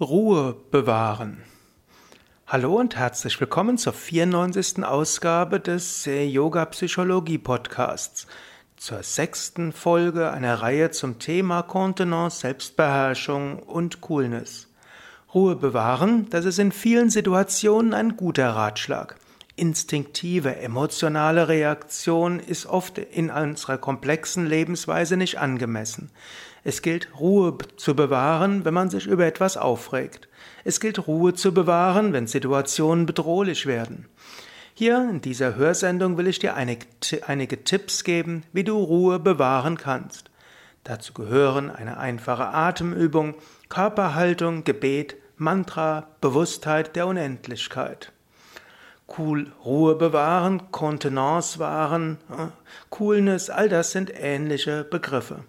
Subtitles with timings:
[0.00, 1.42] Ruhe bewahren.
[2.46, 4.84] Hallo und herzlich willkommen zur 94.
[4.84, 8.28] Ausgabe des Yoga Psychologie Podcasts,
[8.76, 14.68] zur sechsten Folge einer Reihe zum Thema Kontenance, Selbstbeherrschung und Coolness.
[15.34, 19.16] Ruhe bewahren, das ist in vielen Situationen ein guter Ratschlag.
[19.56, 26.12] Instinktive, emotionale Reaktion ist oft in unserer komplexen Lebensweise nicht angemessen.
[26.64, 30.28] Es gilt, Ruhe zu bewahren, wenn man sich über etwas aufregt.
[30.64, 34.06] Es gilt, Ruhe zu bewahren, wenn Situationen bedrohlich werden.
[34.74, 40.30] Hier in dieser Hörsendung will ich dir einige, Tipps geben, wie du Ruhe bewahren kannst.
[40.84, 43.34] Dazu gehören eine einfache Atemübung,
[43.68, 48.12] Körperhaltung, Gebet, Mantra, Bewusstheit der Unendlichkeit.
[49.16, 52.46] Cool, Ruhe bewahren, Kontenance wahren, äh,
[52.90, 55.44] Coolness, all das sind ähnliche Begriffe.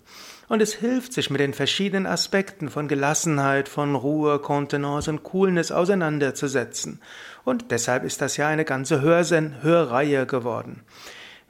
[0.49, 5.72] Und es hilft, sich mit den verschiedenen Aspekten von Gelassenheit, von Ruhe, Kontenance und Coolness
[5.72, 6.99] auseinanderzusetzen.
[7.45, 10.81] Und deshalb ist das ja eine ganze Hörsen Hörreihe geworden.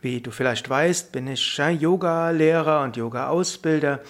[0.01, 4.01] Wie du vielleicht weißt, bin ich Yoga-Lehrer und Yoga-Ausbilder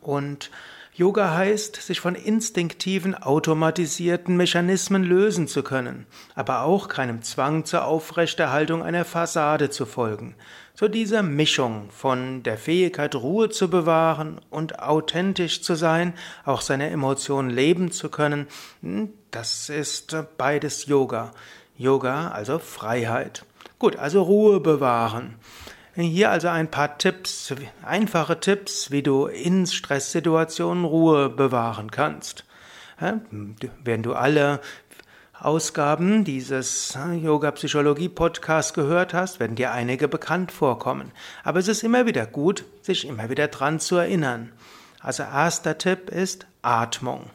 [0.00, 0.50] und
[0.94, 7.84] Yoga heißt, sich von instinktiven, automatisierten Mechanismen lösen zu können, aber auch keinem Zwang zur
[7.84, 10.34] Aufrechterhaltung einer Fassade zu folgen.
[10.80, 16.14] So diese Mischung von der Fähigkeit, Ruhe zu bewahren und authentisch zu sein,
[16.46, 18.46] auch seine Emotionen leben zu können,
[18.80, 21.32] hm, das ist beides Yoga.
[21.76, 23.44] Yoga, also Freiheit.
[23.78, 25.34] Gut, also Ruhe bewahren.
[25.94, 32.46] Hier also ein paar Tipps, einfache Tipps, wie du in Stresssituationen Ruhe bewahren kannst.
[33.84, 34.60] Wenn du alle
[35.42, 41.12] Ausgaben dieses Yoga Psychologie Podcast gehört hast, werden dir einige bekannt vorkommen.
[41.44, 44.52] Aber es ist immer wieder gut, sich immer wieder dran zu erinnern.
[45.00, 47.30] Also erster Tipp ist Atmung.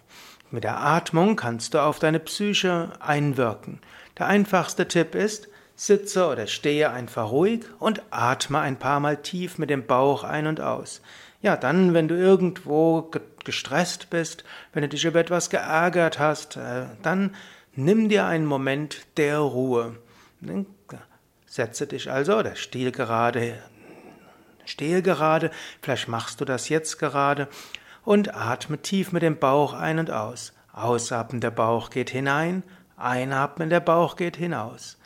[0.52, 3.80] Mit der Atmung kannst du auf deine Psyche einwirken.
[4.20, 9.58] Der einfachste Tipp ist, Sitze oder stehe einfach ruhig und atme ein paar Mal tief
[9.58, 11.02] mit dem Bauch ein und aus.
[11.42, 13.10] Ja, dann, wenn du irgendwo
[13.44, 17.32] gestresst bist, wenn du dich über etwas geärgert hast, äh, dann
[17.76, 19.98] nimm dir einen Moment der Ruhe.
[21.46, 23.56] Setze dich also oder stehe gerade,
[24.66, 27.48] stehe gerade, vielleicht machst du das jetzt gerade
[28.04, 30.54] und atme tief mit dem Bauch ein und aus.
[30.74, 32.64] Ausatmen, der Bauch geht hinein,
[32.98, 34.98] einatmen, der Bauch geht hinaus.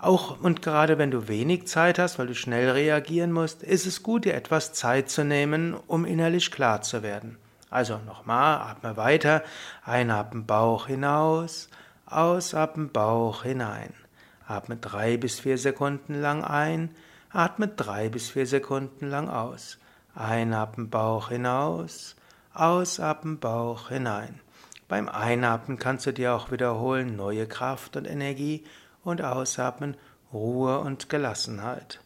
[0.00, 4.02] Auch und gerade wenn du wenig Zeit hast, weil du schnell reagieren musst, ist es
[4.02, 7.38] gut, dir etwas Zeit zu nehmen, um innerlich klar zu werden.
[7.70, 9.42] Also nochmal, atme weiter,
[9.84, 11.68] einatmen Bauch hinaus,
[12.16, 13.92] ausatmen Bauch hinein.
[14.46, 16.90] Atme drei bis vier Sekunden lang ein,
[17.30, 19.78] atme drei bis vier Sekunden lang aus.
[20.14, 22.14] Einatmen Bauch hinaus,
[22.52, 24.40] ausatmen Bauch hinein.
[24.86, 28.64] Beim Einatmen kannst du dir auch wiederholen, neue Kraft und Energie
[29.02, 29.96] und ausatmen
[30.32, 32.00] Ruhe und Gelassenheit.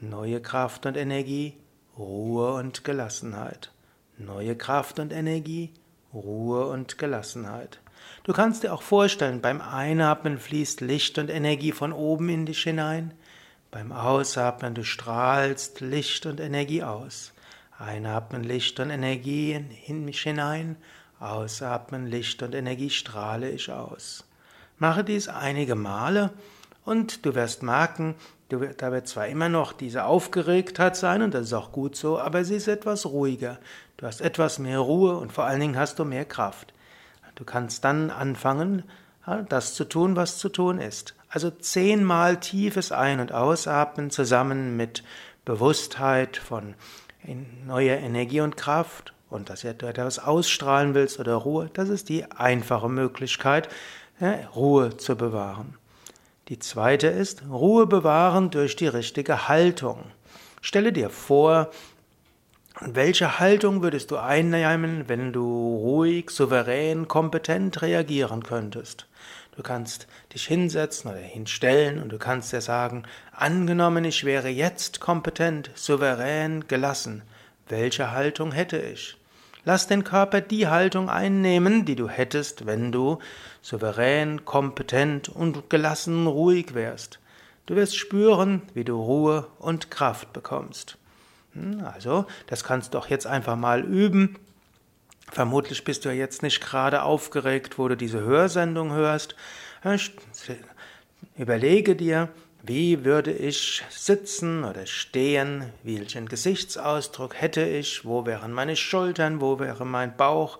[0.00, 1.56] Neue Kraft und Energie,
[1.98, 3.72] Ruhe und Gelassenheit.
[4.16, 5.74] Neue Kraft und Energie,
[6.14, 7.80] Ruhe und Gelassenheit.
[8.24, 12.62] Du kannst dir auch vorstellen, beim Einatmen fließt Licht und Energie von oben in dich
[12.62, 13.14] hinein.
[13.70, 17.32] Beim Ausatmen du strahlst Licht und Energie aus.
[17.78, 20.76] Einatmen Licht und Energie in mich hinein.
[21.18, 24.24] Ausatmen Licht und Energie strahle ich aus.
[24.78, 26.30] Mache dies einige Male
[26.84, 28.14] und du wirst merken,
[28.48, 32.18] du, da wird zwar immer noch diese Aufgeregtheit sein und das ist auch gut so,
[32.18, 33.58] aber sie ist etwas ruhiger.
[33.98, 36.72] Du hast etwas mehr Ruhe und vor allen Dingen hast du mehr Kraft.
[37.40, 38.82] Du kannst dann anfangen,
[39.48, 41.14] das zu tun, was zu tun ist.
[41.30, 45.02] Also zehnmal tiefes Ein- und Ausatmen zusammen mit
[45.46, 46.74] Bewusstheit von
[47.64, 52.30] neuer Energie und Kraft und dass du etwas ausstrahlen willst oder Ruhe, das ist die
[52.30, 53.70] einfache Möglichkeit,
[54.54, 55.78] Ruhe zu bewahren.
[56.48, 60.04] Die zweite ist Ruhe bewahren durch die richtige Haltung.
[60.60, 61.70] Stelle dir vor,
[62.82, 69.06] welche Haltung würdest du einnehmen, wenn du ruhig, souverän, kompetent reagieren könntest?
[69.54, 75.00] Du kannst dich hinsetzen oder hinstellen und du kannst dir sagen, angenommen, ich wäre jetzt
[75.00, 77.22] kompetent, souverän, gelassen.
[77.68, 79.16] Welche Haltung hätte ich?
[79.64, 83.18] Lass den Körper die Haltung einnehmen, die du hättest, wenn du
[83.60, 87.20] souverän, kompetent und gelassen ruhig wärst.
[87.66, 90.96] Du wirst spüren, wie du Ruhe und Kraft bekommst.
[91.54, 94.38] Hm, also, das kannst du auch jetzt einfach mal üben.
[95.30, 99.36] Vermutlich bist du ja jetzt nicht gerade aufgeregt, wo du diese Hörsendung hörst.
[101.36, 102.28] Überlege dir,
[102.62, 105.72] wie würde ich sitzen oder stehen?
[105.82, 108.04] Welchen Gesichtsausdruck hätte ich?
[108.04, 109.40] Wo wären meine Schultern?
[109.40, 110.58] Wo wäre mein Bauch?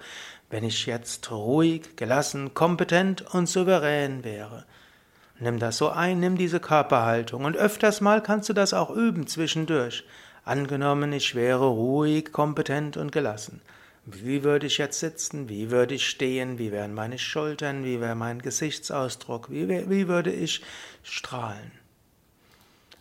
[0.50, 4.64] wenn ich jetzt ruhig, gelassen, kompetent und souverän wäre.
[5.38, 9.26] Nimm das so ein, nimm diese Körperhaltung und öfters mal kannst du das auch üben
[9.26, 10.04] zwischendurch.
[10.50, 13.61] Angenommen, ich wäre ruhig, kompetent und gelassen.
[14.05, 15.49] Wie würde ich jetzt sitzen?
[15.49, 16.58] Wie würde ich stehen?
[16.58, 17.85] Wie wären meine Schultern?
[17.85, 19.49] Wie wäre mein Gesichtsausdruck?
[19.52, 20.61] Wie, wie würde ich
[21.05, 21.70] strahlen?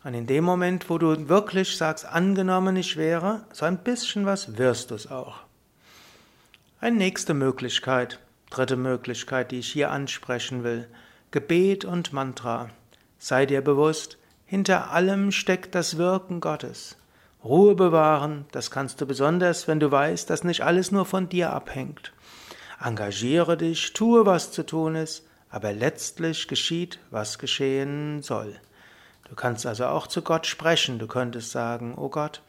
[0.03, 4.59] Und in dem Moment, wo du wirklich sagst, angenommen ich wäre, so ein bisschen was
[4.59, 5.39] wirst du es auch.
[6.79, 8.19] Eine nächste Möglichkeit,
[8.51, 10.87] dritte Möglichkeit, die ich hier ansprechen will,
[11.31, 12.69] Gebet und Mantra.
[13.17, 16.98] Sei dir bewusst, hinter allem steckt das Wirken Gottes.
[17.43, 21.53] Ruhe bewahren, das kannst du besonders, wenn du weißt, dass nicht alles nur von dir
[21.53, 22.11] abhängt.
[22.83, 28.59] Engagiere dich, tue, was zu tun ist, aber letztlich geschieht, was geschehen soll.
[29.29, 32.41] Du kannst also auch zu Gott sprechen, du könntest sagen, oh Gott,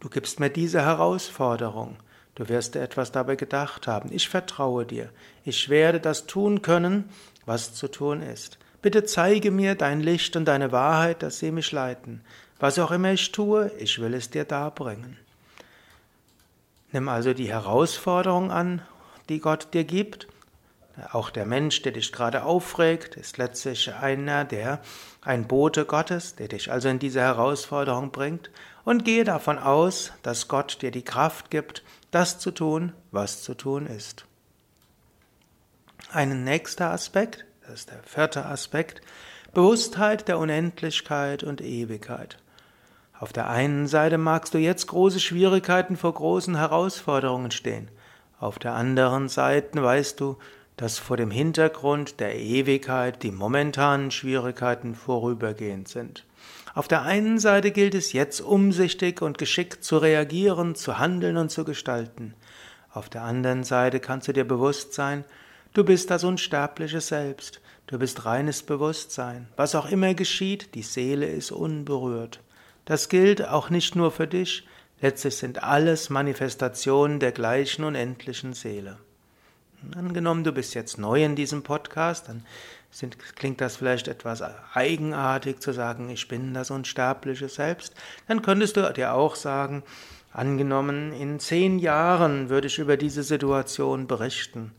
[0.00, 1.96] du gibst mir diese Herausforderung,
[2.34, 5.10] du wirst dir etwas dabei gedacht haben, ich vertraue dir,
[5.44, 7.08] ich werde das tun können,
[7.46, 8.58] was zu tun ist.
[8.80, 12.22] Bitte zeige mir dein Licht und deine Wahrheit, dass sie mich leiten.
[12.62, 15.16] Was auch immer ich tue, ich will es dir darbringen.
[16.92, 18.82] Nimm also die Herausforderung an,
[19.28, 20.28] die Gott dir gibt
[21.12, 24.80] auch der Mensch, der dich gerade aufregt, ist letztlich einer, der
[25.22, 28.50] ein Bote Gottes, der dich also in diese Herausforderung bringt
[28.84, 33.54] und gehe davon aus, dass Gott dir die Kraft gibt, das zu tun, was zu
[33.54, 34.26] tun ist.
[36.12, 39.00] Ein nächster Aspekt, das ist der vierte Aspekt,
[39.54, 42.41] Bewusstheit der Unendlichkeit und Ewigkeit.
[43.22, 47.88] Auf der einen Seite magst du jetzt große Schwierigkeiten vor großen Herausforderungen stehen.
[48.40, 50.38] Auf der anderen Seite weißt du,
[50.76, 56.24] dass vor dem Hintergrund der Ewigkeit die momentanen Schwierigkeiten vorübergehend sind.
[56.74, 61.52] Auf der einen Seite gilt es jetzt umsichtig und geschickt zu reagieren, zu handeln und
[61.52, 62.34] zu gestalten.
[62.90, 65.24] Auf der anderen Seite kannst du dir bewusst sein,
[65.74, 69.46] du bist das unsterbliche Selbst, du bist reines Bewusstsein.
[69.54, 72.40] Was auch immer geschieht, die Seele ist unberührt.
[72.84, 74.66] Das gilt auch nicht nur für dich,
[75.00, 78.98] letztlich sind alles Manifestationen der gleichen unendlichen Seele.
[79.96, 82.44] Angenommen, du bist jetzt neu in diesem Podcast, dann
[82.90, 84.42] sind, klingt das vielleicht etwas
[84.74, 87.94] eigenartig zu sagen, ich bin das unsterbliche Selbst.
[88.28, 89.82] Dann könntest du dir auch sagen,
[90.32, 94.72] angenommen, in zehn Jahren würde ich über diese Situation berichten.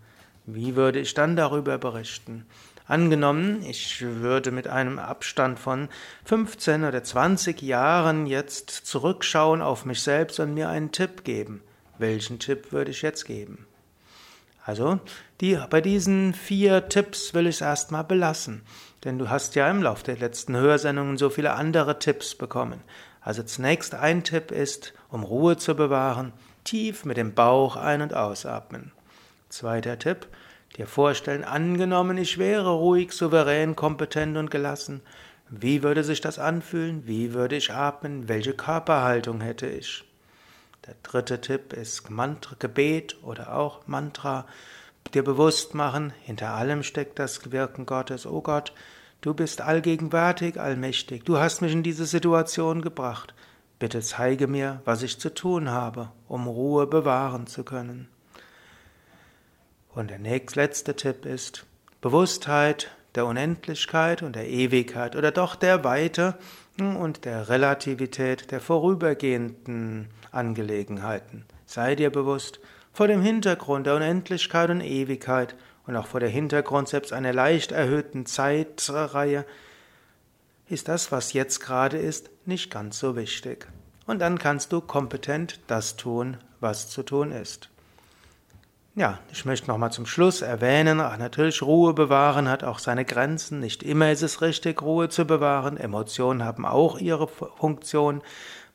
[0.46, 2.46] Wie würde ich dann darüber berichten?
[2.86, 5.88] Angenommen, ich würde mit einem Abstand von
[6.26, 11.62] 15 oder 20 Jahren jetzt zurückschauen auf mich selbst und mir einen Tipp geben.
[11.98, 13.66] Welchen Tipp würde ich jetzt geben?
[14.66, 15.00] Also,
[15.42, 18.64] die, bei diesen vier Tipps will ich es erstmal belassen.
[19.04, 22.82] Denn du hast ja im Laufe der letzten Hörsendungen so viele andere Tipps bekommen.
[23.22, 26.34] Also zunächst ein Tipp ist, um Ruhe zu bewahren,
[26.64, 28.92] tief mit dem Bauch ein- und ausatmen.
[29.50, 30.28] Zweiter Tipp,
[30.78, 35.02] dir vorstellen, angenommen, ich wäre ruhig, souverän, kompetent und gelassen.
[35.50, 37.06] Wie würde sich das anfühlen?
[37.06, 38.28] Wie würde ich atmen?
[38.28, 40.04] Welche Körperhaltung hätte ich?
[40.88, 44.46] Der dritte Tipp ist Mantra, Gebet oder auch Mantra.
[45.14, 48.26] Dir bewusst machen, hinter allem steckt das Wirken Gottes.
[48.26, 48.74] Oh Gott,
[49.22, 51.24] du bist allgegenwärtig, allmächtig.
[51.24, 53.34] Du hast mich in diese Situation gebracht.
[53.80, 58.08] Bitte zeige mir, was ich zu tun habe, um Ruhe bewahren zu können.
[59.96, 61.66] Und der nächste letzte Tipp ist
[62.02, 66.36] Bewusstheit der Unendlichkeit und der Ewigkeit oder doch der Weite
[66.80, 71.46] und der Relativität der vorübergehenden Angelegenheiten.
[71.68, 72.60] Sei dir bewusst,
[72.92, 77.72] vor dem Hintergrund der Unendlichkeit und Ewigkeit und auch vor dem Hintergrund selbst einer leicht
[77.72, 79.46] erhöhten Zeitreihe
[80.70, 83.68] ist das, was jetzt gerade ist, nicht ganz so wichtig.
[84.08, 87.70] Und dann kannst du kompetent das tun, was zu tun ist.
[88.96, 93.60] Ja, ich möchte nochmal zum Schluss erwähnen, ach, natürlich Ruhe bewahren hat auch seine Grenzen.
[93.60, 95.78] Nicht immer ist es richtig, Ruhe zu bewahren.
[95.78, 98.22] Emotionen haben auch ihre Funktion.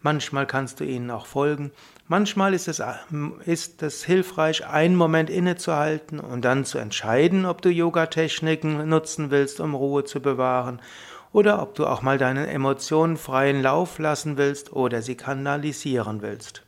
[0.00, 1.70] Manchmal kannst du ihnen auch folgen.
[2.08, 2.82] Manchmal ist es,
[3.44, 9.60] ist es hilfreich, einen Moment innezuhalten und dann zu entscheiden, ob du Yoga-Techniken nutzen willst,
[9.60, 10.80] um Ruhe zu bewahren,
[11.32, 16.64] oder ob du auch mal deine Emotionen freien Lauf lassen willst oder sie kanalisieren willst.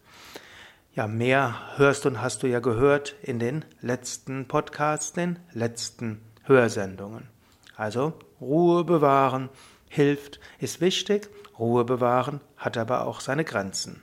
[1.00, 7.26] Ja, mehr hörst und hast du ja gehört in den letzten Podcasts, den letzten Hörsendungen.
[7.74, 9.48] Also Ruhe bewahren
[9.88, 11.30] hilft, ist wichtig.
[11.58, 14.02] Ruhe bewahren hat aber auch seine Grenzen.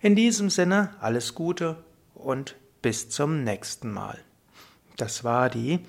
[0.00, 1.82] In diesem Sinne alles Gute
[2.14, 4.16] und bis zum nächsten Mal.
[4.96, 5.80] Das war die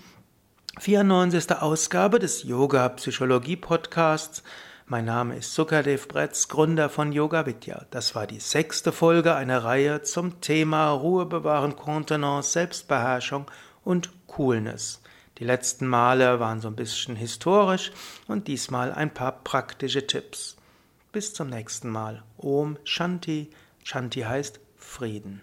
[0.80, 1.62] 94.
[1.62, 4.42] Ausgabe des Yoga Psychologie Podcasts
[4.94, 7.88] Mein Name ist Sukadev Bretz, Gründer von Yoga Vidya.
[7.90, 13.50] Das war die sechste Folge einer Reihe zum Thema Ruhe bewahren, Kontenance, Selbstbeherrschung
[13.84, 15.02] und Coolness.
[15.40, 17.92] Die letzten Male waren so ein bisschen historisch
[18.28, 20.58] und diesmal ein paar praktische Tipps.
[21.12, 22.22] Bis zum nächsten Mal.
[22.38, 23.50] Om Shanti.
[23.84, 25.42] Shanti heißt Frieden.